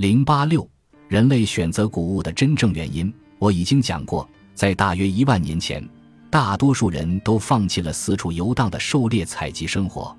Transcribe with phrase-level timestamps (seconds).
[0.00, 0.66] 零八六，
[1.08, 5.86] 人类选择谷物的真正原因，我已经讲过，在大约一万年前，
[6.30, 10.16] 大多数人都放弃了四处游荡的狩猎采集生活，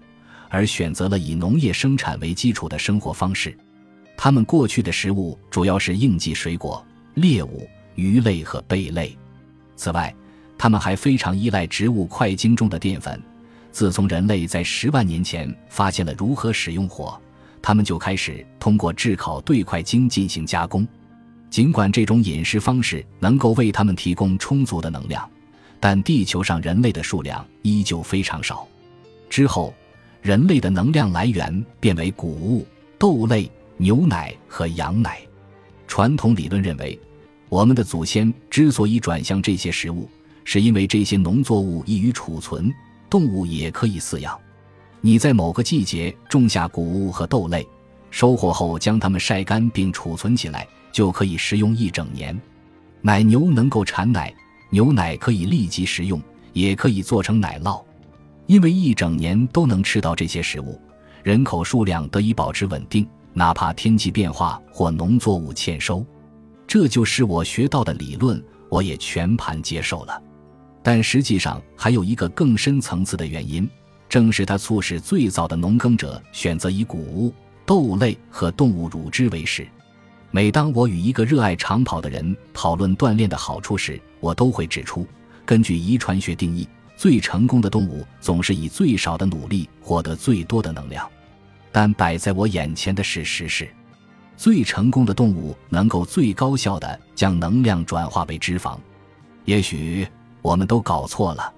[0.50, 3.58] 而选择了以农业生产为基础的生活方式。
[4.16, 6.86] 他们过去的食物主要是应季水果、
[7.16, 9.18] 猎物、鱼类和贝类。
[9.76, 10.14] 此外，
[10.60, 13.20] 他们还非常依赖植物块茎中的淀粉。
[13.72, 17.20] 自从人类在十万年前发现了如何使用火，
[17.62, 20.88] 他们就开始通过炙烤对块茎进行加工。
[21.50, 25.30] 尽管这种饮食方式能够为他们提供充足的能量，
[25.80, 28.68] 但地球上人类的数量依旧非常少。
[29.30, 29.74] 之后，
[30.22, 32.66] 人类的能量来源变为谷物、
[32.98, 35.20] 豆类、牛奶和羊奶。
[35.88, 36.98] 传统理论认为，
[37.50, 40.10] 我们的祖先之所以转向这些食物，
[40.46, 42.74] 是因为这些农作物易于储存。
[43.10, 44.40] 动物也可以饲养。
[45.04, 47.68] 你在某个季节种下谷物和豆类，
[48.12, 52.40] 收获后将它们晒干并储存起来，就可以食用一整年。
[53.02, 54.32] 奶牛能够产奶，
[54.70, 56.22] 牛奶可以立即食用，
[56.54, 57.84] 也可以做成奶酪。
[58.46, 60.80] 因为一整年都能吃到这些食物，
[61.24, 66.06] 人口数量得以保持稳定，哪怕天气变化或农作物欠收。
[66.68, 70.22] 这就是我学到的理论，我也全盘接受了。
[70.84, 73.68] 但实际上还有一个更深层次的原因，
[74.12, 77.34] 正是它促使最早的农耕者选择以谷物、
[77.66, 79.66] 豆类和动物乳汁为食。
[80.32, 85.08] 每当我与一个热爱长跑的人讨论锻炼的好处时，我都会指出，
[85.46, 91.10] 根据遗传学定义，最成功的动物总是以最少的努力获得最多的能量。
[91.72, 93.70] 但摆在我眼前的事实是，
[94.36, 98.78] 最成功的动物能够最高效地将能量转化为脂肪。
[99.46, 100.06] 也许。
[100.44, 101.54] 我们都搞错了，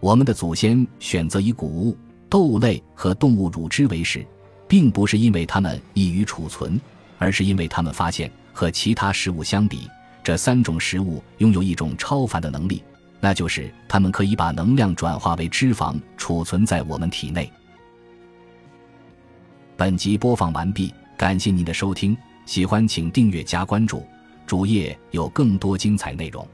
[0.00, 1.96] 我们的祖先选择以谷物、
[2.28, 4.24] 豆类和动物乳汁为食，
[4.68, 6.80] 并不是因为它们易于储存，
[7.18, 9.88] 而是因为他们发现和其他食物相比，
[10.22, 12.82] 这三种食物拥有一种超凡的能力，
[13.18, 17.50] 那就是它们可以把能量转化为脂肪，储存在我们体内。
[19.76, 24.04] 本集播放完毕，感谢您的收听，喜欢请订阅加关注，
[24.46, 26.46] 主页有更多精彩内容。